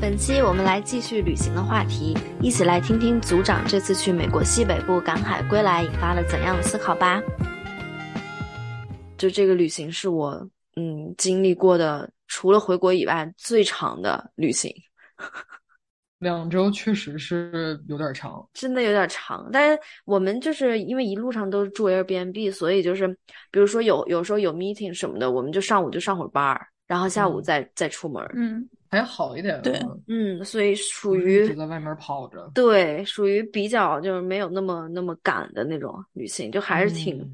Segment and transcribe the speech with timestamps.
[0.00, 7.20] 本期我们来继续旅行的话题，一起来听听组长这次去美国西北部赶海归来引发了怎样的思考吧。
[9.18, 14.74] 就这个旅行是我嗯经历过的，除了回国以外最长的旅行。
[16.20, 19.50] 两周确实是有点长，真的有点长。
[19.52, 23.06] 但是我们就是因为一路上都是住 Airbnb，所以就是
[23.50, 28.24] 比如说有有时候有 meeting 什么的，我们就上午就上会儿班儿，然后下午再再出门。
[28.34, 29.60] 嗯，还好一点。
[29.62, 32.50] 对，嗯，所以属于就在外面跑着。
[32.52, 37.24] 对，属于比较就是没有那么那么赶的那种旅行，就还是挺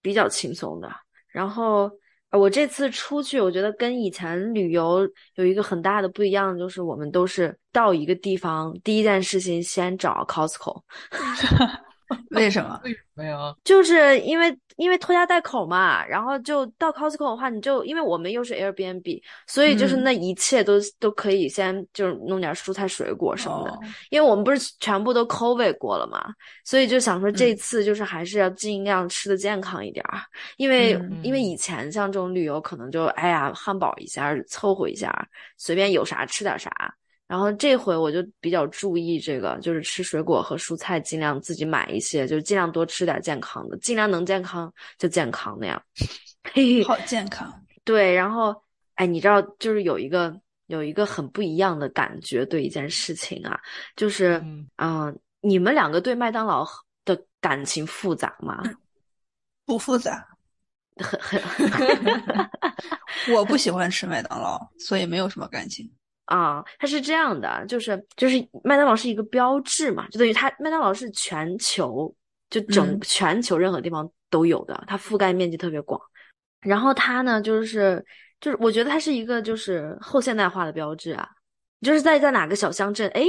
[0.00, 0.88] 比较轻松的。
[1.26, 1.90] 然后
[2.30, 10.82] 我这次出去，我觉得跟以前旅游有一个很大的不一样，就是我们都是到一个地方，第一件事情先找 Costco。
[12.30, 12.80] 为什么？
[12.84, 13.54] 为什么呀？
[13.64, 26.26] 就是因为因为拖家带口嘛，然后就到 Costco 的话，你就因为我们又是 Airbnb，所以就是那一切都、都可以先就是弄点蔬菜水果什么的，哦因为我们不是全部都 COVID 过了嘛，
[26.64, 30.20] 所以就想说这次就是还是要尽量吃的健康一点儿，
[30.56, 36.70] 因为、嗯因为以前像这种旅游可能就哎呀汉堡一下凑合一下，随便有啥吃点啥。
[37.26, 45.82] 然后这回我就比较注意这个，就是吃水果和蔬菜，尽量自己买一些，就是尽量多吃点健康的，尽量能健康就健康那样。
[46.52, 47.52] 嘿嘿，好健康。
[47.84, 48.54] 对，然后
[48.94, 53.58] 哎，你知道，就是有一个有一个很不一样的感觉，对一件事情啊，
[53.96, 56.66] 就是嗯嗯、呃你们两个对麦当劳
[57.04, 58.62] 的感情复杂吗？
[59.66, 60.26] 不复杂，
[60.96, 62.50] 很很
[63.34, 65.90] 我不喜欢吃麦当劳，所以没有什么感情。
[66.26, 72.14] 啊，它是这样的，就是就是麦当劳是一个标志嘛，就等于它麦当劳是全球，
[72.50, 73.00] 就整嗯。
[73.02, 76.00] 全球任何地方都有的，它覆盖面积特别广。
[76.60, 78.04] 然后它呢，就是
[78.40, 81.28] 就是我觉得它是一个就是后现代化的标志啊，
[81.82, 83.22] 就是在在哪个小乡镇，哎，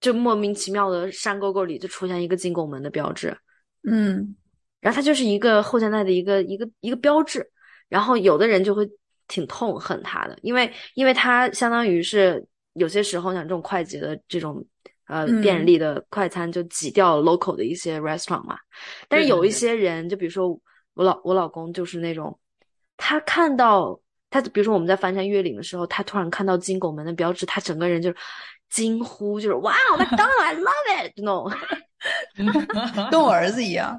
[0.00, 3.36] 就莫名其妙的山沟沟里就出现一个金拱门的标志，
[3.84, 4.34] 嗯。
[4.80, 7.48] 然后它就是一个后现代的一个一个一个标志，
[7.88, 8.90] 然后有的人就会
[9.32, 12.44] 挺痛恨他的，因为因为他相当于是
[12.74, 14.62] 有些时候像这种快捷的这种
[15.06, 18.58] 呃嗯便利的快餐就挤掉 local 的一些 restaurant 嘛，
[19.08, 20.50] 但是有一些人就比如说
[20.92, 22.38] 我老我老公就是那种，
[22.98, 23.98] 他看到
[24.28, 28.16] 他比如说我们在翻山越岭的时候，他突然看到金拱门的标志，他整个人就是
[28.68, 31.50] 惊呼，就是哇，麦当劳，I love it，no，。
[33.10, 33.98] 跟我儿子一样。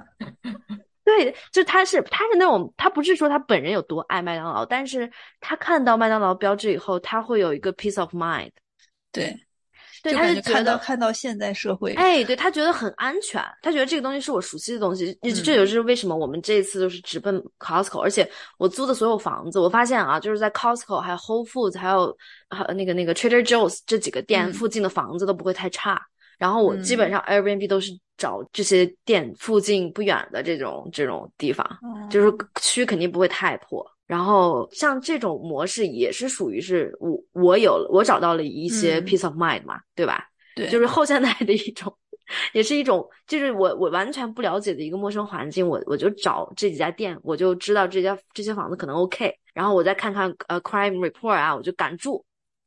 [1.03, 8.51] 对，就他是他是那种，他不是说他本人有多爱麦当劳，但是他看到麦当劳标志以后，他会有一个 peace of mind，
[9.11, 9.37] 对，
[10.01, 11.93] 对，他就觉得，看到现代社会。
[11.95, 22.17] 哎，对他觉得很安全，他觉得这个东西是我熟悉的东西，这嗯这就是为什么我们这一次就是直奔 Costco，而且我租的所有房子，我发现啊，就是在 Costco 还有 Whole Foods 还有
[22.49, 26.01] 还有那个那个 Trader Joe's 这几个店嗯附近的房子都不会太差。
[26.37, 27.11] 然后我基本嗯。
[27.11, 32.33] 上 Airbnb 都是找这些店附近不远的这种这种地方，嗯就是。
[32.61, 33.85] 区肯定不会太破。
[34.05, 39.05] 然后像这种模式也是属于是我我有我找到了一些嗯。
[39.05, 40.25] peace of mind 嘛，对吧？
[40.55, 41.95] 对，就是后现代的一种，
[42.53, 52.23] 也是一种，就是我我完全不了解的一个陌生环境，我我就找这几家店，我就知道这家这些房子可能 OK，然后我再看看呃 crime report 啊，我就敢住，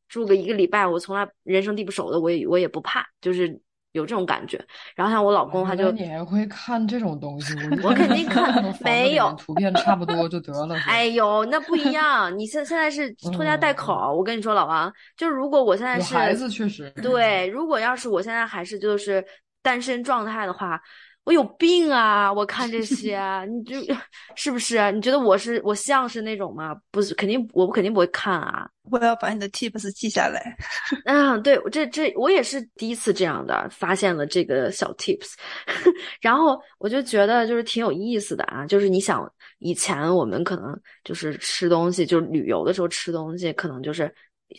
[0.09, 3.49] 住个一个礼拜，我从来人生地不熟的，我也我也不怕，就是
[3.93, 4.63] 有这种感觉。
[4.95, 10.77] 然后像我老公他就你还会看这种东西，我 肯定看没有图片差不多就得了。
[10.87, 12.31] 哎呦，那不一样！
[12.39, 19.25] 你现现在是拖家带口，我跟你说，老王，就是如果我现在是孩子确实对，如果要是我现在还是就是
[19.63, 20.81] 单身状态的话，
[21.27, 22.33] 我有病啊！
[22.33, 23.21] 我看这些，
[23.51, 23.75] 你就
[24.37, 24.93] 是不是？
[24.93, 26.73] 你觉得我是我像是那种吗？
[26.93, 28.69] 不是，肯定我肯定不会看啊。
[28.93, 30.57] 我要把你的 tips 记下来。
[31.05, 35.33] 嗯，对，这这我也是第一次这样的发现了这个小 tips，
[36.23, 38.65] 然后我就觉得就是挺有意思的啊。
[38.65, 44.15] 就是你想以前我们可能就是吃东西，就是旅游的时候吃东西，可能就是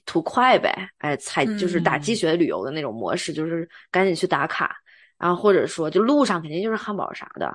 [0.05, 4.75] 图快呗，哎，才就是打鸡嗯血旅游的那种模式，就是赶紧去打卡，
[5.19, 7.51] 然后或者说就路上肯定就是汉堡啥的，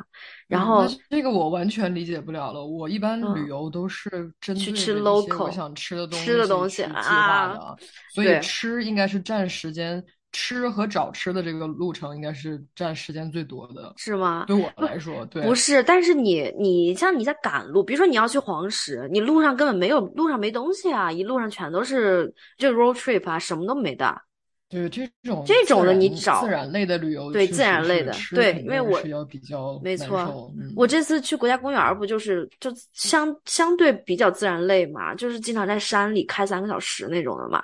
[0.48, 2.64] 然嗯后那这个我完全理解不了了。
[2.66, 4.10] 我一般嗯旅游都是
[4.40, 7.76] 针对去吃 local 我想吃的东西吃的东西啊，
[8.14, 13.92] 所以吃应该是占时间，吃和找吃的这个路程应该是占时间最多的。
[13.96, 14.44] 是吗？
[14.46, 24.20] 对我来说，对，不是，但是你你像你在赶路，比如说你要去黄石，你路上根本没有路上没东西啊，一路上全都是就 road trip 啊，什么都没的。
[24.72, 30.72] 对这种这种的你找自然类的旅游，对自然类的对因为我是要比较没错嗯。
[30.74, 37.62] 我这次去国家公园儿不就是就相相对比较自然类嘛，就是经常在山里开三个小时那种的嘛。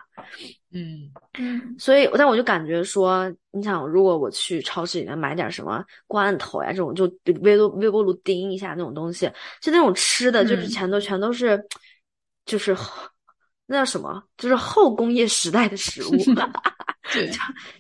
[0.70, 1.10] 嗯。
[1.38, 1.74] 嗯。
[1.78, 7.04] 所以，但我就感觉说，你想，如果我去超市里面买点什么罐头呀，这种就
[7.40, 9.30] 微波微波炉叮一下那种东西，
[9.62, 10.68] 就那种吃的，就是嗯。
[10.68, 11.58] 全都全都是，
[12.44, 13.08] 就是后
[13.70, 16.10] 那叫什么，就是后工业时代的食物，
[17.12, 17.30] 对，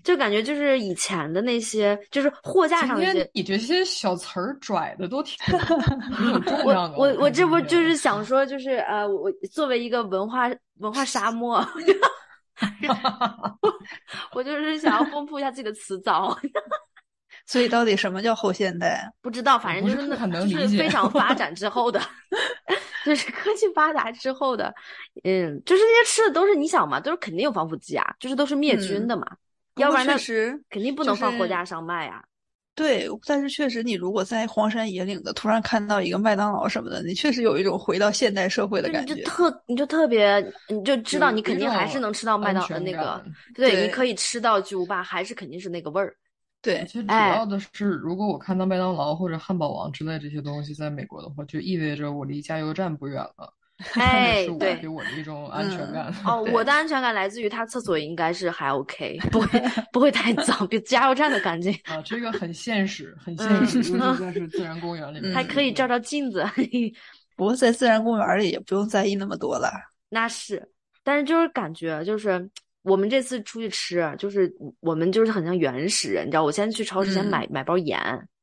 [0.04, 3.30] 就感觉就是以前的那些，就是货架上那些天。
[3.32, 5.36] 你这些小词儿拽的都挺
[6.14, 6.72] 挺有重我。
[6.94, 10.50] 我我看这不就是想说，就是呃，我我作为一个文化
[10.80, 11.66] 文化沙漠，
[14.34, 16.38] 我就是想要丰富一下自己的词藻。
[17.48, 19.10] 所以到底什么叫后现代？
[19.22, 21.98] 不知道，反正就是是那很能就是非常 发展之后的，
[23.06, 24.72] 就是科技发达之后的，
[25.24, 29.26] 嗯，就是那些吃的都是你想嘛，都是肯定有防腐剂啊，就是都是灭菌嗯的嘛，
[29.76, 32.22] 要不然那确实肯定不能放货架上卖啊。
[32.74, 39.14] 对，但是确实，你如果在荒山野岭的突然看到一个麦当劳什么的，你确实有一种回到现代社会的感觉。
[39.14, 43.20] 你就特，你就特别，你就知道你肯定还是能吃到麦安当的那个，
[43.52, 46.14] 对，对你可以吃到巨无霸，还是肯定是那个味儿。
[46.60, 53.54] 对其实主哎要的是，如果我看到麦当劳或者汉堡王之类这些东西在美国的话，就意味着我离加油站不远了。
[53.78, 56.12] 这是我哎对给我的一种安全嗯感。
[56.26, 59.62] 哦，我的安全感来自于他厕所应该是还 OK，不会
[59.92, 61.72] 不会太脏，比加油站的干净。
[61.84, 66.44] 啊，这个很现实，很现嗯实，尤其在是 自然公园里面，还可以照照镜子，
[67.36, 69.70] 不过在自然公园里也不用在意那么多了。
[70.08, 70.68] 那是，
[71.04, 72.50] 但是就是感觉就是
[72.88, 77.30] 我们这次出去吃，就是我们就是很像原始人，你知道，我先去超市先嗯。
[77.30, 78.00] 买、买包盐，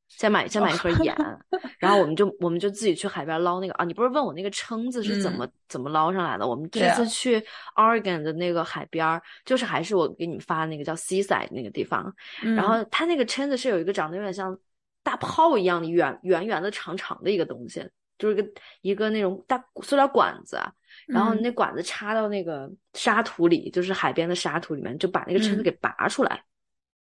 [0.08, 1.16] 先买先买一盒盐，
[1.80, 6.48] 然后我们就我们就自己去海边捞那个啊，你不是问我那个蛏子是怎么、怎么捞上来的？
[6.48, 7.44] 我们这次去
[7.76, 12.14] Oregon 的那个海边儿，就是还是我给你们发那个叫 Seaside 那个地方，
[12.54, 12.68] 然嗯。
[12.68, 14.58] 后它那个蛏子是有一个长得有点像
[15.04, 17.86] 大炮一样的圆圆圆的长长的一个东西，
[18.18, 18.48] 就是一个
[18.82, 20.72] 一个那种大塑料管子，啊
[21.08, 26.44] 然后嗯那管子插到那个沙土里，就是海边的沙土里面，就把那个蛏子嗯给拔出来，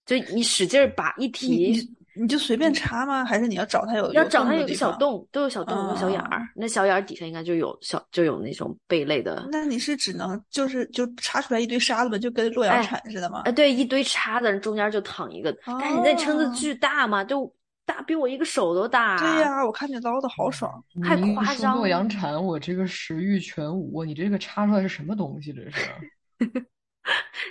[0.06, 3.24] 就你使劲儿拔一提，你你就随便插吗？
[3.26, 4.74] 还是你要找它有要找它有个？
[4.74, 12.18] 小洞，都有小洞，有小眼儿哦，那小眼儿底下应该就有小就有那种贝类的，那你是只能就是就插出来一堆沙子吗？
[12.18, 13.42] 就跟洛阳哎铲似的吗？
[13.46, 17.54] 啊，对，一堆叉子中间就躺一个，但是你那蛏子哦巨大嘛，就
[17.86, 20.84] 大比我一个手都大，对呀、我看你捞的好爽。
[21.04, 24.04] 太夸张洛阳铲，我这个食欲全无。
[24.04, 25.54] 你这个插出来是什么东西？
[25.54, 25.92] 这是？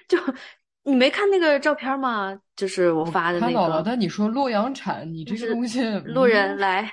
[0.09, 0.19] 就
[0.83, 2.37] 你没看那个照片吗？
[2.57, 6.93] 就是我我发的那看到了，个但你说洛阳铲，你这个东西，路人嗯来，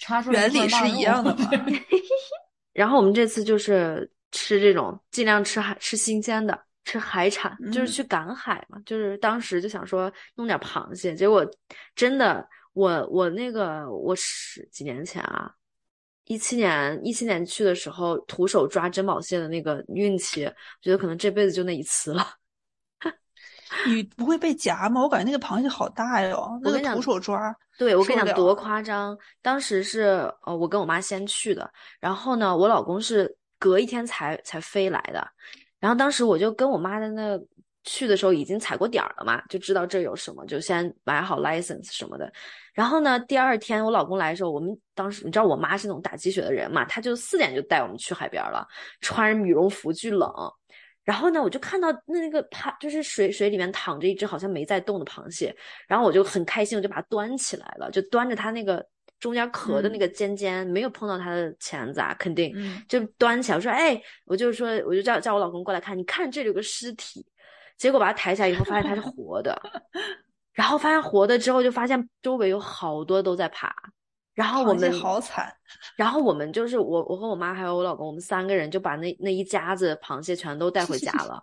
[0.00, 1.44] 插出来原理是一样的吧
[2.72, 8.78] 然后我们这次就是吃这种尽量吃海吃新鲜的，吃海产，就是嗯去赶海嘛。
[8.86, 11.44] 就是当时就想说弄点螃蟹，结果
[11.96, 12.48] 真的，
[12.78, 15.50] 我我那个我是几年前啊，
[16.26, 22.24] 一七年一七年去的时候，徒手抓珍宝蟹的那个运气，我觉得可能这辈子就那一次了。
[23.84, 25.02] 你不会被夹吗？
[25.02, 27.52] 我感觉那个螃蟹好大哟，那个徒手抓。
[27.76, 29.18] 对，我跟你讲多夸张！
[29.42, 35.26] 当时是呃，我跟我妈先去的，然后呢，我老公是隔一天才才飞来的，
[35.80, 37.36] 然后当时我就跟我妈在那
[37.88, 42.30] 去的时候已经踩过点儿了嘛，就知道这有什么，就先买好 license 什么的。
[42.74, 48.66] 然后呢，第二天我老公来的时候，我们当时你知道我妈是那种打鸡血的人嘛，她就四点就带我们去海边了，
[49.00, 50.30] 穿着羽绒服巨冷。
[51.02, 58.86] 然后呢，我就看到那那个螃，就是水水里面躺着一只好像没在动的螃蟹，然后我就很开心，我就把它端起来了，就端着它那个
[59.18, 67.24] 中间壳的那嗯个尖尖，没有碰到它的钳子啊，肯定嗯就端起来，我说哎，我就说我就叫叫我老公过来看，你看这里有个尸体，
[67.78, 69.58] 结果把它抬起来以后，发现它是活的，
[70.52, 73.72] 然后发现活的之后，就发现周围有好多都在爬，
[74.34, 75.50] 然后我们好惨，
[75.96, 81.42] 然后我们就是我，我和我妈还有我老公，我们三个人就把那那一家子螃蟹全都带回家了，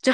[0.00, 0.12] 就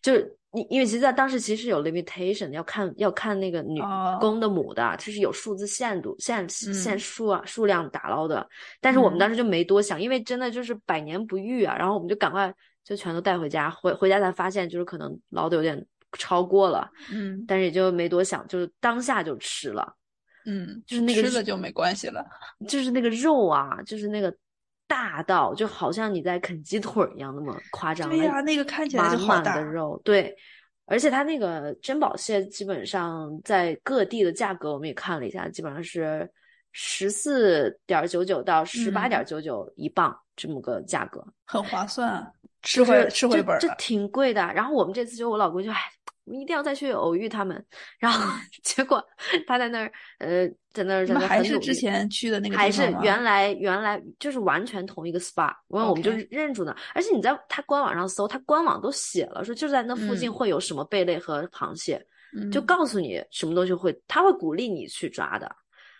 [0.00, 0.14] 就
[0.52, 6.98] 因因为其实在当时其实有 limitation，要看要看那个女哦公的母的，就是有数字限度限限嗯。
[6.98, 8.48] 数啊数量打捞的，
[8.80, 9.20] 但是我们嗯。
[9.20, 12.52] 当时就没多想，因为真的就是百年不遇啊，然后我们就赶快
[12.84, 19.96] 就全都带回家，回回家才发现就是可能捞的有点超过了，嗯但是也就没多想，就是当下就吃了。
[20.46, 22.24] 嗯，就是那个吃了就没关系了。
[22.66, 24.34] 就是那个肉啊，就是那个
[24.86, 28.08] 大到就好像你在啃鸡腿儿一样那么夸张。
[28.08, 29.64] 对呀、那个看起来就满满好大的。
[29.64, 30.34] 肉，对。
[30.86, 36.28] 而且它那个珍宝蟹基本上在各地的价格，我们也看了一下，基本上是
[36.72, 42.28] 十四点九九到十八点九九一磅这么个价格，很划算，
[42.62, 43.74] 吃就是回吃回这这本儿了。
[43.78, 44.40] 挺贵的。
[44.54, 45.76] 然后我们这次就我老公就哎
[46.24, 47.64] 我们一定要再去偶遇他们。
[47.98, 48.24] 然后
[48.62, 49.04] 结果
[49.46, 56.76] 他在那儿，呃，在那儿在那还是之前去的那个还是原来原来就是完全同一个 SPA，因为我们就认住呢。
[56.94, 62.00] 而且你在他官网上搜，他官网都写了说就在那附近会有什么贝类和螃蟹，
[62.52, 65.50] 就告诉你什么东西会，他会鼓励你去抓的。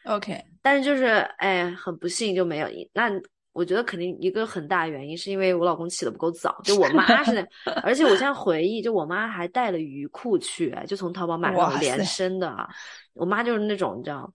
[0.05, 1.07] OK，但是就是
[1.39, 2.69] 哎，很不幸就没有。
[2.93, 3.11] 那
[3.61, 7.47] 我觉得肯定一个很大原因是因为我老公起的不够早，就我妈是，
[7.85, 12.57] 而且我现在回忆，就我妈还带了鱼裤去，就从淘宝买那种连身的。
[13.13, 14.33] 我妈就是那种你知道，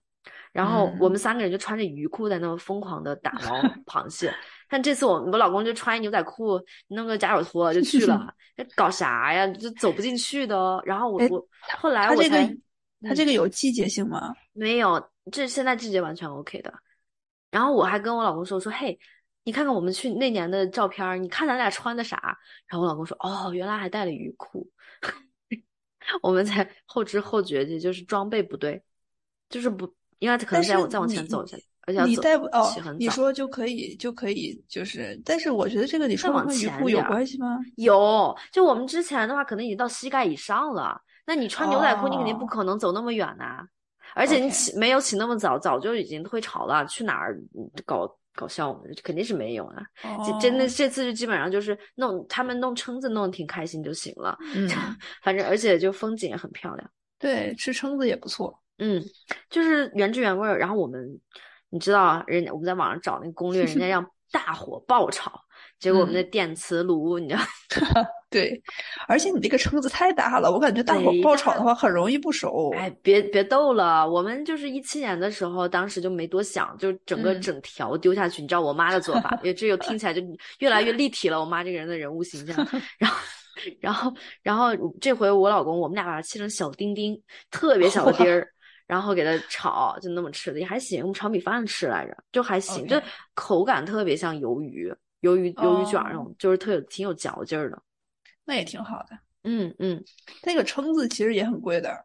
[0.52, 4.32] 然后我们三个人就穿着鱼裤在那疯狂的打捞螃蟹。
[4.68, 8.32] 但这次我我老公就穿牛仔裤，弄个夹脚拖就去了，
[8.76, 9.44] 搞啥呀？
[9.48, 10.80] 就走不进去的。
[10.84, 11.44] 然后我我
[11.78, 12.56] 后来我才，
[13.02, 14.32] 他这个有季节性吗？
[14.52, 15.04] 没有。
[15.32, 16.72] 这现在季节完全 OK 的，
[17.50, 18.96] 然后我还跟我老公说说，嘿，
[19.46, 22.36] 你看看我们去那年的照片，你看咱俩穿的啥？
[22.66, 24.68] 然后我老公说，哦，原来还带了鱼裤。
[26.20, 28.82] 我们才后知后觉的，就是装备不对，
[29.48, 29.86] 就是不
[30.18, 37.60] 应该可能再再往前走一下，而且你带不哦，你说就可以就可以就是，但是我觉得这个你说往鱼裤有关系吗？
[37.76, 43.64] 有，就我们之前的话，可能已经到膝盖以上了，那你穿牛仔裤，你肯定不可能走那么远呐。
[44.16, 46.84] 而且你起没有起那么早，早就已经退潮了。
[46.86, 47.38] 去哪儿
[47.84, 48.80] 搞搞笑嘛？
[49.02, 49.82] 肯定是没有啊。
[50.40, 54.36] 真的这次就基本上就是弄他们弄蛏子弄得挺开心就行了。
[54.54, 54.68] 嗯，
[55.24, 56.90] 反正而且就风景也很漂亮。
[57.18, 58.56] 对，吃蛏子也不错。
[58.78, 59.02] 嗯，
[59.48, 60.58] 就是原汁原味儿。
[60.58, 61.18] 然后我们
[61.70, 65.40] 你知道，人家我们在网上找那个攻略，人家让 大火爆炒。
[65.78, 67.40] 结果我们的电磁炉，你知道？
[68.36, 68.62] 对，
[69.08, 72.70] 而且你这个蛏子太大了，我感觉大火爆炒的话很容易不熟。
[72.76, 78.42] 哎，别别逗了，我们就是一七年的时候，当时就没多想，就整个整条丢下去。
[78.42, 80.20] 你知道我妈的做法，也这又听起来就
[80.58, 81.40] 越来越立体了。
[81.40, 82.54] 我妈这个人的人物形象，
[82.98, 83.18] 然后，
[83.80, 84.12] 然后，
[84.42, 84.68] 然后
[85.00, 87.18] 这回我老公，我们俩把它切成小丁丁，
[87.50, 88.46] 特别小的丁儿，
[88.86, 91.00] 然后给它炒，就那么吃的也还行。
[91.00, 93.00] 我们炒米饭吃来着，就还行，就
[93.32, 94.94] 口感特别像鱿鱼。
[95.22, 97.82] 鱿鱼鱿鱼卷那种，就是特有挺有嚼劲儿的，
[98.46, 99.18] 那也挺好的。
[99.44, 100.02] 嗯嗯，
[100.44, 102.04] 那个蛏子其实也很贵的，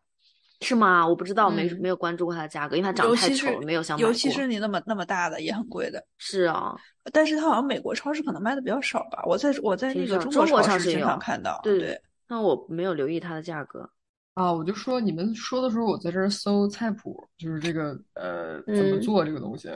[0.59, 1.07] 是吗？
[1.07, 6.05] 我不知道，没没有关注过它的价格，因为它长得太丑了，没有想买尤其是你那么那么大的，也很贵的。
[6.17, 6.75] 是啊，
[7.13, 9.23] 但是它好像美国超市可能卖的比较少吧？
[9.25, 11.59] 我在我在那个中国超市经常看到。
[11.63, 12.01] 对对。
[12.27, 13.89] 那我没有留意它的价格
[14.35, 19.67] 啊，我就说你们说的时候，我在这儿搜菜谱，就是这个呃怎么做这个东西，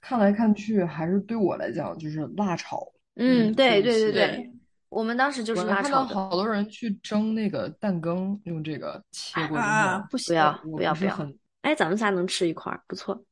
[0.00, 2.84] 看来看去还是对我来讲就是辣炒。
[3.14, 4.50] 嗯，对对对对，
[4.90, 6.14] 我们当时就是辣炒的。
[6.14, 11.32] 好多人去蒸那个蛋羹，用这个切过之后，不不要不要不要。
[11.62, 13.24] 哎，咱们仨能吃一块儿，不错。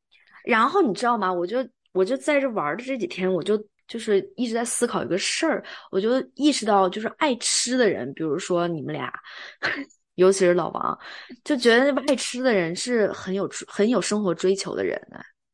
[0.44, 1.32] 然后你知道吗？
[1.32, 1.58] 我就
[1.92, 9.12] 我就在这玩的这几天，我就就是一直在思考一个事儿，我就意识到，就是爱吃的人，比如说你们俩，
[10.14, 10.98] 尤其是老王，
[11.42, 15.00] 就觉得爱吃的人是很有很有生活追求的人。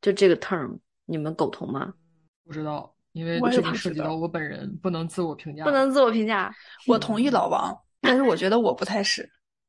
[0.00, 1.94] 就这个 term，你们苟同吗？
[2.44, 2.94] 不知道。
[3.14, 5.64] 因为这个涉及到我本人，不能自我评价。
[5.64, 6.54] 不能自我评价。
[6.87, 9.26] 我同意老王， 但是我觉得我不太是。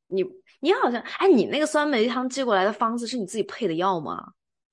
[0.07, 0.23] 你
[0.59, 4.21] 你好像哎，你那个酸梅汤寄过来的方子是你自己配的药吗？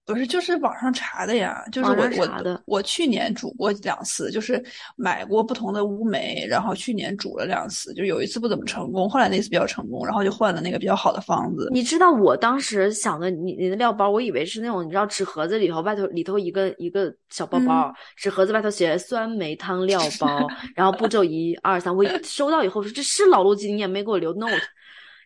[0.05, 4.63] 不是，就是网上查的呀，就是我我我去年煮过两次，就是
[4.97, 11.69] 买过不同的乌梅，然后去年煮了两次，就有一次不怎么成功，后来那次比较成功，然后就换了那个比较好的方子。
[11.73, 24.61] 你知道我当时想的，你你的料包，我以为是那种你知道纸盒子里头外头里头一个一个小包包，纸盒子外头写酸梅汤料 包，然后步骤一二三，我收到以后说这是老路经验，没给我留 note，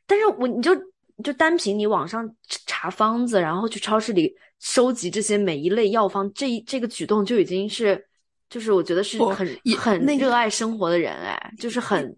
[0.07, 0.77] 但是我你就
[1.25, 2.31] 就单凭你网上
[2.67, 4.35] 查方子，然后去超市里。
[4.59, 8.07] 收集这些每一类药方，这一这个举动就已经是，
[8.49, 9.47] 就是我觉得是很
[9.79, 12.17] 很热爱生活的人哎，就是很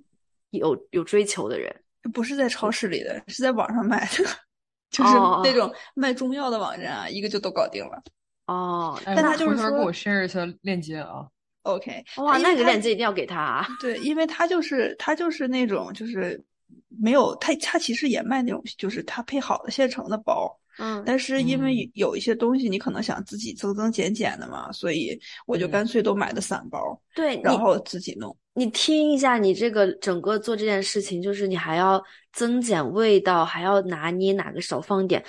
[0.50, 1.74] 有有追求的人。
[2.14, 4.24] 不是在超市里的，是在网上买的，
[4.90, 8.02] 就是那种卖中药的网站啊，一个就都搞定了。
[8.46, 11.26] 哦，但他就是说，给我 share 一下链接啊。
[11.62, 13.38] OK，哇，那个链接一定要给他。
[13.38, 16.42] 啊对，因为他就是他就是那种就是
[16.88, 20.58] 没有他他其实也卖那种就是他配好的现成的包。
[20.78, 26.78] 嗯，但是因为有一些东西你可能想自己增增减减的嘛，所以我就干脆都买的散包，
[27.14, 28.36] 对，然后自己弄。
[28.54, 35.24] 你听一下，你这个整个做这件事情，就是你还要增减味道，还要拿捏哪个少放点，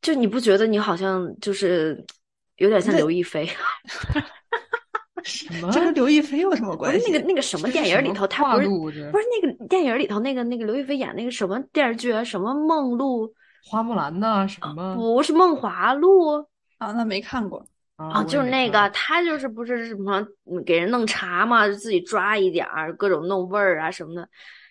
[0.00, 2.02] 就你不觉得你好像就是
[2.56, 3.48] 有点像刘亦菲？
[5.24, 5.70] 什么？
[5.72, 7.10] 这跟刘亦菲有什么 关系？
[7.10, 12.22] 那个那个什么电影里头，他不是不是那个电影里头那个那个刘亦菲演那个什么电视剧啊？
[12.22, 13.32] 什么梦露？
[13.64, 14.94] 花木兰呐，什么？
[14.94, 16.46] 不是梦华录
[16.78, 17.64] 啊，那没看过
[17.96, 20.24] 啊，就是那个，他就是不是什么
[20.66, 24.28] 给人弄茶嘛，就自己抓一点儿，各种弄味儿啊什么的，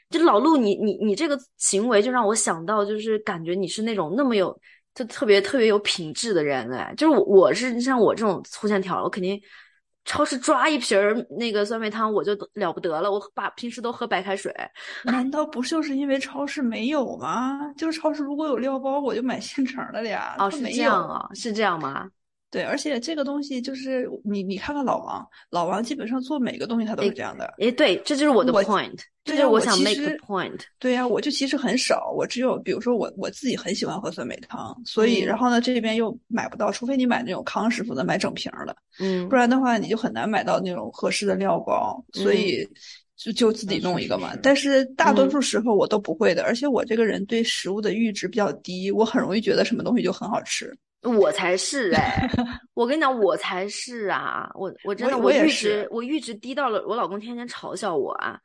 [0.10, 4.56] 就老陆，你你你这个行为就让我想到，就是感觉你是那种那么有
[4.94, 9.42] 就特别特别有品质的人哎，就是我是像我这种粗线条，我肯定。
[10.05, 13.12] 超市抓一瓶儿那个酸梅汤，我就了不得了。
[13.12, 14.53] 我把平时都喝白开水，
[15.05, 17.72] 难道不就是因为超市没有吗？
[17.77, 20.36] 就是超市如果有料包，我就买现成的了呀。
[20.38, 22.10] 哦，是这样啊，是这样吗？
[22.53, 27.51] 对，而且这个东西就是你，你看看老王，老王基本上做每个东西他都是这样的。
[27.57, 28.93] 诶，对，这就是我的 point，
[29.24, 30.60] 这就是我想 make the point。
[30.77, 42.69] 对呀，我就其实很少，我只有比如说我我自己很喜欢喝酸梅汤，所以然后呢这边又买不到，除非你买那种康师傅的买整瓶的，嗯，不然的话你就很难买到那种合适的料包，所以
[43.15, 44.38] 就就自己弄一个嘛。
[44.43, 50.72] 但是大多数时候我都不会的，而且我这个人对食物的阈值比较低，我很容易觉得什么东西就很好吃。
[51.03, 52.29] 我才是 哎，
[52.74, 58.39] 我跟你讲，我才是啊，我我真的我阈值我阈值低到了，我老公天天嘲笑我啊，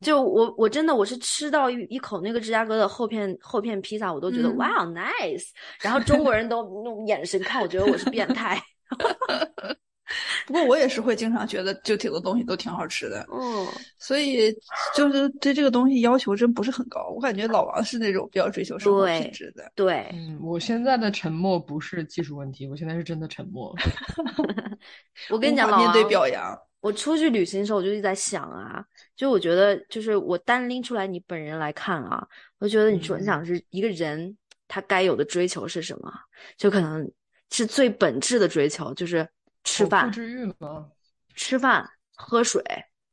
[0.00, 5.48] 就我我真的我是吃到一一口那个芝加哥的厚片厚片披萨，我都觉得哇 nice，
[5.80, 8.60] 然后中国人都那种眼神看我，觉得我是变态。
[10.46, 13.66] 不过我也是会经常觉得就挺多东西都挺好吃的，嗯，
[13.98, 14.50] 所以
[14.94, 17.08] 就是对这个东西要求真不是很高。
[17.14, 20.08] 我感觉老王是那种比较追求生活品质的，对。
[20.14, 23.74] 嗯，我现在的沉默不是技术问题，我现在是真的沉默。
[25.28, 28.82] 我跟你讲，面对表扬，我出去旅行的时候，我就一直在想啊，
[29.14, 32.26] 就我觉得就是我单拎出来你本人来看啊，
[32.58, 34.36] 我觉得你说你想是一个人
[34.68, 36.10] 他该有的追求是什么？
[36.56, 37.10] 就可能
[37.50, 39.28] 是最本质的追求，就是。
[39.64, 40.88] 吃饭治愈吗，
[41.34, 42.62] 吃饭，喝水，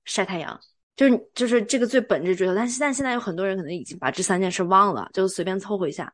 [0.03, 0.59] 晒太阳，
[0.95, 2.55] 就是就是这个最本质追求。
[2.55, 6.13] 但是但现在有很多人可能已经把这三件事忘了，就随便凑合一下。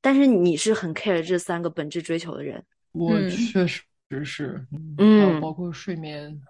[0.00, 2.64] 但是你是很 care 这三个本质追求的人。
[2.92, 3.82] 我确实
[4.24, 4.66] 是，
[4.98, 6.40] 嗯，包括睡眠，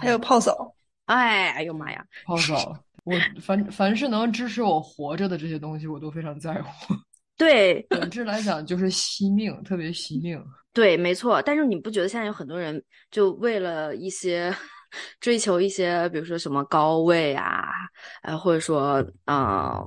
[0.00, 0.74] 还有泡澡。
[1.04, 2.82] 哎，哎呦妈呀，泡澡！
[3.04, 6.94] 我凡凡是能支持我活着的这些东西，我都非常在乎。
[7.36, 10.42] 对， 本质来讲就是惜命，特别惜命。
[10.72, 11.40] 对，没错。
[11.42, 14.54] 但是你不觉得现在有很多人就为了一些
[15.20, 17.64] 追求一些，比如说什么高位啊，
[18.22, 19.80] 呃，或者说啊，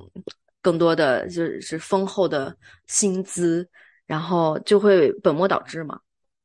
[0.61, 2.55] 更多的就是丰厚的
[2.88, 3.67] 薪资，
[4.05, 5.99] 然后就会本末倒置嘛？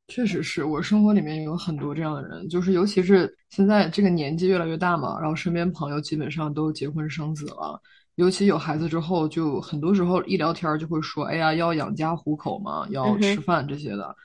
[0.07, 7.81] 确实是我生活里面有很多这样的人，就是尤其是现在这个年纪越来越大嘛，然后身边朋友基本上都结婚生子了。
[8.15, 14.15] 尤其有孩子之后，就很多时候一聊天就会说：“哎呀，要养家糊口嘛，要吃饭这些的，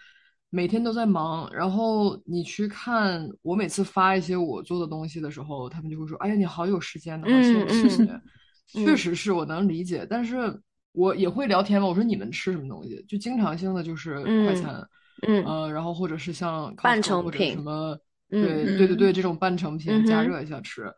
[0.51, 8.11] 每天都在忙。”然后你去看我每次发一些我做的东西的时候，他们就会说：“哎呀，你好有时间呢，好羡慕你。
[8.85, 10.61] ”确实是我能理解，但是
[10.93, 11.89] 我也会聊天嘛。
[11.89, 13.03] 我说你们吃什么东西？
[13.09, 14.87] 就经常性的就是快餐，
[15.27, 17.99] 嗯，呃，然后或者是像半成品什么，
[18.29, 20.93] 对对对对，这种半成品加热一下吃。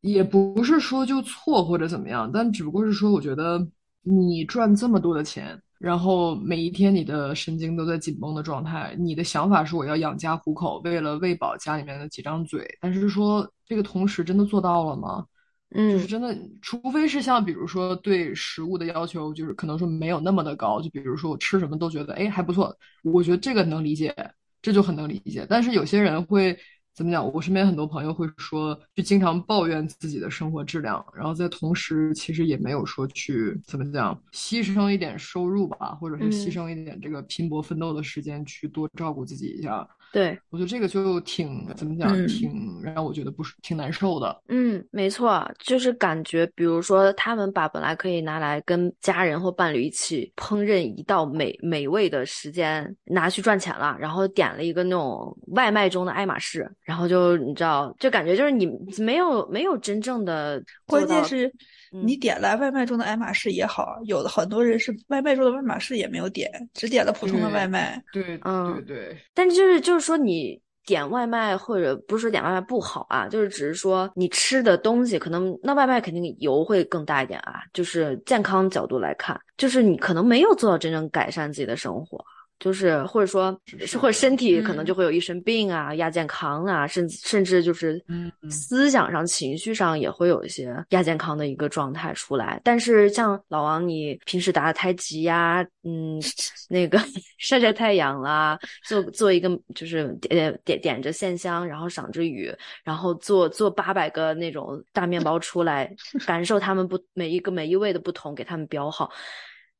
[0.00, 3.66] 也不是说就错或者怎么样，但只不过是说，我觉得
[4.02, 12.64] 你赚这么多的钱，然后每一天你的神经都在紧绷的状态，你的想法是我要养家糊口，为了喂饱家里面的几张嘴。
[12.80, 15.26] 但是说这个同时真的做到了吗？
[15.70, 24.14] 嗯，就是真的，除非是像比如说对食物的要求，就是可能说没有那么的高，就比如说我吃什么都觉得哎还不错，我觉得这个能理解，
[24.62, 25.44] 这就很能理解。
[25.50, 26.56] 但是有些人会。
[26.98, 27.32] 怎么讲？
[27.32, 39.88] 我身边很多朋友会说，就经常抱怨自己的生活质量，然后在同时其实也没有说去怎么讲，牺牲一点收入吧，或者是牺牲一点这个拼搏奋斗的时间去多照顾自己一下。
[40.12, 44.42] 对，我觉得这个就挺怎么讲，挺让我觉得不是挺难受的。
[44.48, 58.66] 嗯，没错，就是感觉，比如说他们把本来可以拿来跟家人或伴侣一起烹饪一道美美味的时间拿去赚钱了，然后点了一个那种外卖中的爱马仕，然后就你知道，就感觉就是你
[58.98, 61.52] 没有没有真正的，关键是。
[61.90, 67.98] 你点了外卖中的爱马仕也好，有的很多人是外卖中的爱马仕也没有点，只点了普通的外卖。
[68.12, 69.16] 对，嗯，对对。
[69.32, 77.60] 但就是就是说，你点外卖或者不是说点外卖不好啊，就是只是说你吃的东西可能那外卖肯定油会更大一点啊。
[77.72, 82.24] 就是健康角度来看，就是你可能没有做到真正改善自己的生活。
[82.58, 83.56] 就是或者说，
[84.00, 88.04] 或者身体可能就会有一身病啊，亚健康啊，甚甚至就是
[88.50, 92.60] 思想上、情绪上也会有一些亚健康的一个状态出来。
[92.64, 96.20] 但是像老王，你平时打打太极呀，嗯，
[96.68, 96.98] 那个
[97.38, 105.88] 晒晒太阳啦，做做一个就是点点点着线香，然后赏着雨，然后做做八百个那种大面包出来，
[106.26, 109.08] 感受他们不每一个每一位的不同，给他们标好，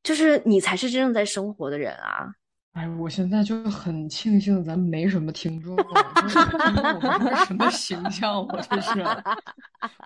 [0.01, 2.25] 就是你才是真正在生活的人啊。
[2.79, 6.57] 哎，我现在就很庆幸咱没什么听众，我是个
[7.45, 8.41] 什么形象？
[8.41, 9.01] 我这是，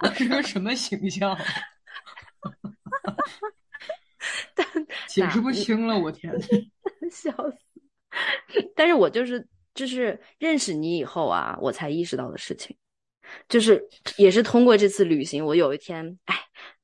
[0.01, 1.37] 我是个什么形象？
[5.07, 6.33] 解释不清了，我天，
[7.11, 7.55] 笑死！
[8.75, 12.75] 但是我就是就是认识你以后啊，我才意识到的事情，
[13.47, 16.35] 就是也是通过这次旅行，我有一天，哎，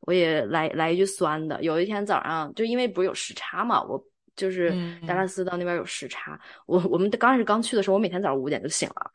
[0.02, 3.99] 我也来来一句酸的，有一天早上，就因为不是有时差嘛，我
[4.39, 4.73] 就是
[5.06, 9.12] 达拉斯到那边有时差，我我们刚开始刚去的时候，我每天早上五点就醒了，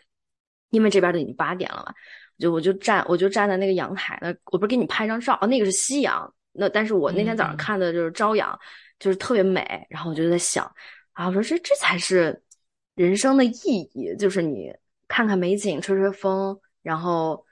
[0.70, 1.94] 因为这边都已经八点了嘛，
[2.38, 8.58] 就我就站我就站在那个阳台那，我不是给你拍张照，那个是夕阳，那但是我那天早上看的就是朝阳，
[8.98, 10.70] 就是特别美，然后我就在想。
[11.14, 12.42] 啊，我说这这才是
[12.96, 14.72] 人生的意义，就是你
[15.06, 17.46] 看看美景，吹吹风，然后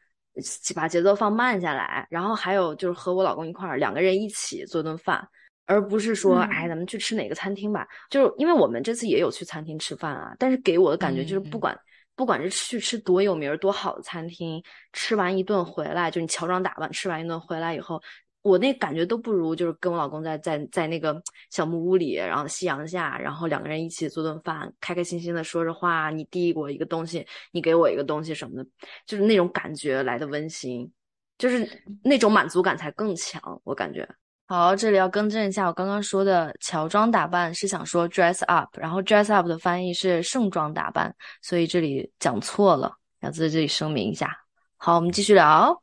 [0.75, 5.29] 把节奏放慢下来，然后还有就是和我老公一块儿，两个人一起做顿饭，
[5.67, 7.87] 而不是说，哎，咱们去吃哪个餐厅吧。
[8.11, 11.79] 就是因为我们这次也有去餐厅吃饭啊，但是给我的感觉就是，不管
[12.15, 18.03] 不管是去吃多有名、多好的餐厅，吃完一顿回来，就你乔装打扮吃完一顿回来以后。
[18.43, 28.69] 我那感觉都不如，就是跟我老公在在在那个小木屋里，然后夕阳下，然后两个人一起做顿饭，开开心心的说着话，你递我一个东西，你给我一个东西什么的，
[29.07, 30.91] 就是那种感觉来的温馨，
[31.39, 31.65] 就是
[32.03, 34.09] 那种满足感才更强，我感觉。
[34.53, 41.11] 好，这里要更正一下，我刚刚说的乔装打扮是想说 dress up，然后 dress up 的翻译是盛装打扮，
[41.41, 44.31] 所以这里讲错了，要在这里声明一下。
[44.77, 45.83] 好，我们继续聊。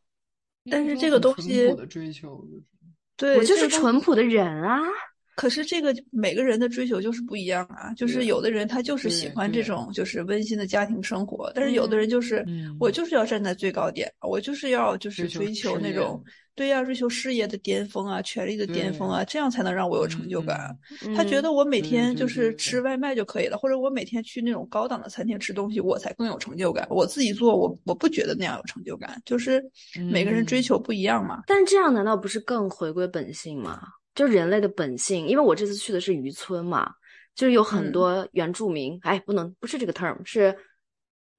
[0.70, 2.46] 但是这个东西，我的追求
[3.18, 4.78] 对，我就是淳朴的人啊。
[5.36, 12.46] 可是这个每个人的追求就是不一样啊，就是有的人他就是喜欢这种就是温馨的家庭生活，但是有的人就是
[12.80, 16.24] 我就是要站在最高点，我就是要就是追求那种。
[16.60, 20.78] 对呀，追求事业的巅峰啊，权力的巅峰啊，这样才能让我有成就感。
[21.16, 26.86] 他觉得我每天就是吃外卖就可以了，或者我每天去那种高档的餐厅吃东西，我才更有成就感。
[26.90, 29.22] 我自己做，我我不觉得那样有成就感。
[29.24, 29.64] 就是
[30.12, 31.44] 每个人追求不一样嘛。
[31.48, 33.82] 但这样难道不是更回归本性吗？
[34.14, 36.92] 就人类的本性，因为我这次去的是渔村嘛，
[37.36, 40.54] 就是有很多原住民，哎，不能不是这个 term，是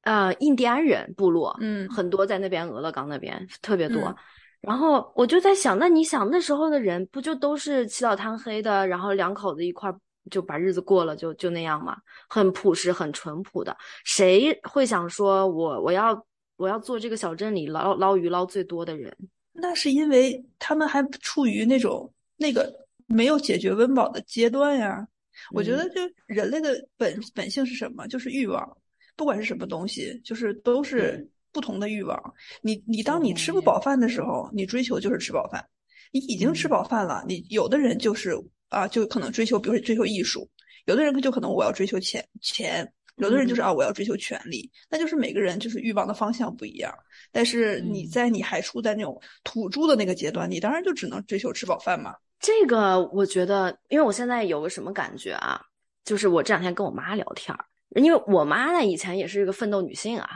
[0.05, 4.17] 呃印第安人部落，嗯，很多在那边俄勒冈那边特别多。
[4.61, 9.91] 然后我就在想，那你想那时候的人不就都是起早贪黑的，然后两口子一块
[10.31, 11.97] 就把日子过了，就就那样嘛，
[12.29, 13.75] 很朴实，很淳朴的。
[14.05, 19.17] 谁会想说我我要我要做这个小镇里捞捞鱼捞最多的人？
[19.53, 22.71] 那是因为他们还处于那种那个
[23.07, 25.09] 没有解决温饱的阶段呀。
[25.53, 28.07] 我觉得，就人类的本本性是什么？
[28.09, 28.77] 就是欲望，
[29.17, 31.27] 不管是什么东西，就是都是。
[31.53, 35.65] 不同的欲望，你你当你吃不饱饭的时候，你追求就是吃饱饭。
[36.13, 38.35] 你已经吃饱饭了，你有的人就是
[38.69, 40.41] 啊，就可能追求，比如说追求艺术；
[40.87, 42.85] 有的人就可能我要追求钱钱；
[43.19, 44.69] 有的人就是啊，我要追求权利。
[44.91, 46.93] 那就是每个人就是欲望的方向不一样。
[47.31, 52.13] 但是你在你还处在那种土著的那个阶段，你当然就只能追求吃饱饭嘛。
[52.41, 55.61] 这个我觉得，因为我现在有个什么感觉啊，
[56.05, 57.65] 就是我这两天跟我妈聊天儿，
[58.03, 60.29] 因为我妈呢以前也是一个奋斗女性啊。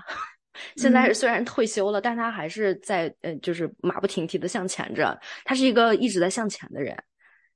[0.76, 5.18] 现在虽然退休了，但他还是在呃，就是马不停蹄的向前着。
[5.44, 6.96] 他是一个一直在向前的人，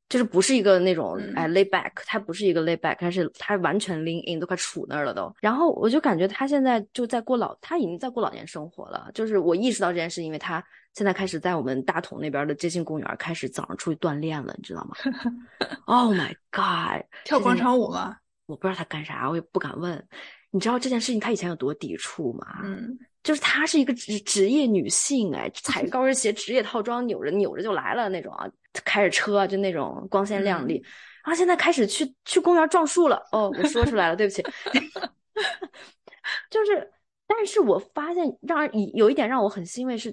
[0.08, 5.32] 就是不是一个那种哎 lay back，他不是一个 lay back，他是他完全 lean in，都快杵那儿了都。
[5.40, 9.10] 然后我就感觉他现在就在过老，他已经在过老年生活了。
[9.14, 14.96] 就是我意识到这件事，因为他现在开始在我们大同那边的街心公园开始早上出去锻炼了，你知道吗？
[15.86, 18.16] Oh my god，跳广场舞吗？
[18.46, 20.02] 我不知道他干啥，我也不敢问。
[20.50, 22.60] 你知道这件事情他以前有多抵触吗？
[22.64, 28.48] 嗯，就是她是一个职职业女性，哎，踩高跟鞋、职业套装，扭着扭着就来了那种啊，
[28.84, 30.82] 开着车就那种光鲜亮丽，
[31.22, 33.22] 然后现在开始去去公园撞树了。
[33.32, 34.42] 哦，我说出来了，对不起。
[36.50, 36.90] 就是，
[37.26, 40.10] 但是我发现让有一点让我很欣慰是，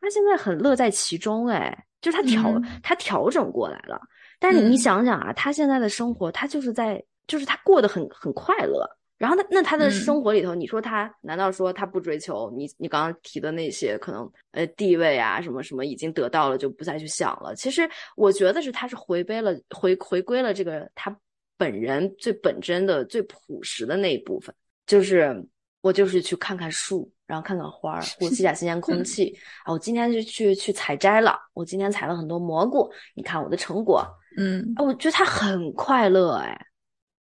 [0.00, 3.98] 她现在很乐在其中，哎，就是她调她调整过来了。
[4.38, 8.86] 但是你想想啊，她现在的生活，她就是在，就是她过得很很快乐。
[9.20, 17.54] 然后那那他的生活里头，你说他难道说他不追求你你刚刚提的那些可能呃地位啊什么什么已经得到了就不再去想了？
[17.54, 21.14] 其实我觉得是他是回归了回回归了这个他
[21.58, 24.54] 本人最本真的最朴实的那一部分，
[24.86, 25.46] 就是
[25.82, 29.72] 我就是去看看树，然后看看花儿，呼吸下新鲜 空气啊！
[29.74, 34.02] 我今天就去去采摘了，我今天采了很多蘑菇，你看我的成果，
[34.38, 36.66] 嗯，我觉得他很快乐哎。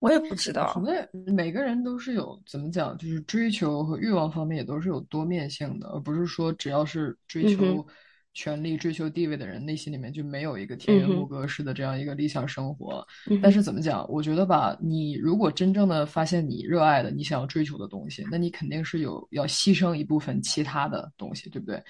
[0.05, 7.87] 我也不知道，那每个人都是有怎么讲，就是追求和欲望方面也都是有多面性的，而不是说只要是追求
[8.35, 13.07] 权力、追求地位的人，内心里面就没有一个田园牧歌式的这样一个理想生活。
[13.41, 14.05] 但是怎么讲？
[14.11, 21.83] 我觉得吧，你如果真正的发现你热爱的、你想要追求的东西，那你肯定是有要牺牲一部分其他的东西，对不对？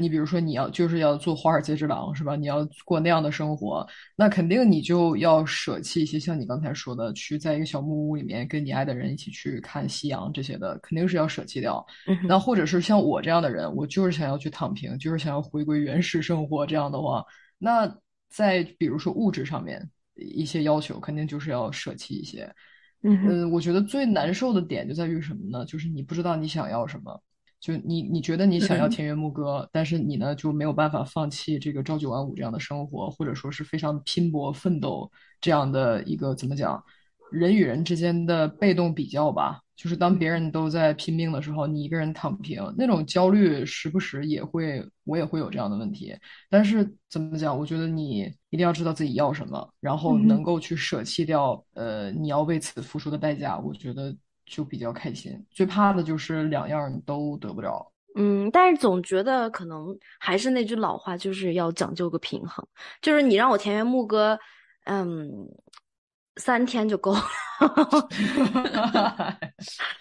[0.00, 2.34] 你比如说，你要就是要做华尔街之狼，是吧？
[2.34, 3.86] 你要过那样的生活，
[4.16, 11.84] 那肯定你就要舍弃一些，像你刚才说的，去在一个小木屋里面跟你爱的人一起去看夕阳这些的，肯定是要舍弃掉。
[12.26, 16.64] 那或者是像我这样的人，我就是想要去躺平，就是想要回归原始生活。
[16.64, 17.24] 这样的话，
[17.58, 17.92] 那
[18.30, 22.48] 在比如说物质上面一些要求，肯定就是要舍弃一些。
[23.02, 25.64] 嗯，我觉得最难受的点就在于什么呢？
[25.64, 27.20] 就是你不知道你想要什么。
[27.58, 35.08] 就你，你觉得你想要田园牧歌，但是你呢就没有办法放弃这个朝九晚五这样的生活，或者说是非常拼搏奋斗
[35.40, 36.82] 这样的一个怎么讲？
[37.30, 46.14] 人与人之间的被动比较吧，就是当别人都在拼命的时候，你一个人躺平，那种焦虑时不时也会，我也会有这样的问题。
[46.48, 47.58] 但是怎么讲？
[47.58, 53.58] 我觉得你一定要知道自己要什么，然后能够去舍弃掉，呃，你要为此付出的代价。
[53.58, 54.14] 我觉得。
[54.44, 57.90] 就比较开心，最怕的就是两样你都得不着。
[58.16, 62.66] 嗯，但是总觉得可能还是那句老话，就是要讲究个平衡。
[63.00, 64.38] 就是你让我田园牧歌，
[64.84, 65.48] 嗯，
[66.36, 67.22] 三天就够了。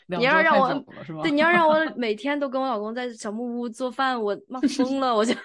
[0.07, 0.73] 你要让我
[1.21, 5.33] 对，你要让我 每天都跟我老公在小木屋做饭，我妈疯了，我就。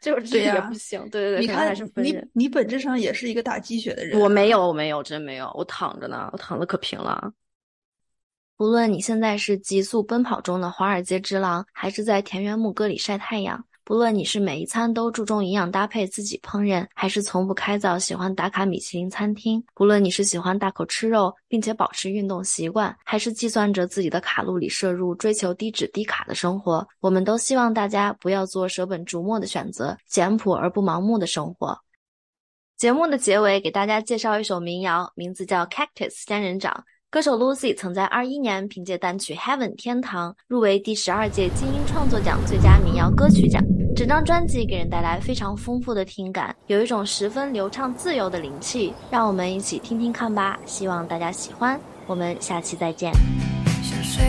[0.00, 4.20] 就是这也不行，对对对，你看，你你本质上也是一个打鸡血的人。
[4.20, 7.32] 我没有，我没有，真没有，我躺着呢，我躺的可平了。
[8.58, 13.64] 无论你现在是急速奔跑中的华尔街之狼，还是在田园牧歌里晒太阳。
[13.86, 31.78] 不论你是每一餐都注重营养搭配自己烹饪，还是从不开灶喜欢打卡米其林餐厅；不论你是喜欢大口吃肉并且保持运动习惯，还是计算着自己的卡路里摄入追求低脂低卡的生活，我们都希望大家不要做舍本逐末的选择，简朴而不盲目的生活。
[32.76, 36.72] 节目的结尾给大家介绍一首民谣，名字叫《Cactus 仙人掌》。
[37.16, 43.64] 歌手 Lucy 曾在二一年凭借单曲《Heaven 天堂》入围第十二届金鹰创作奖最佳民谣歌曲奖。
[43.96, 48.92] 整张专辑给人带来非常丰富的听感，有一种十分流畅自由的灵气。
[49.10, 51.80] 让我们一起听听看吧，希望大家喜欢。
[52.06, 53.10] 我们下期再见。
[53.82, 54.22] 想睡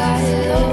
[0.00, 0.67] I love.